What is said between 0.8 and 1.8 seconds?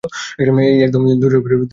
একদম আমাদের দোষারোপ করবেন না।